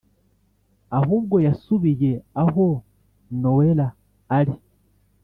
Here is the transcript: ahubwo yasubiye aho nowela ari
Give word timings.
ahubwo 0.99 1.35
yasubiye 1.47 2.11
aho 2.43 2.65
nowela 3.39 3.87
ari 4.37 4.55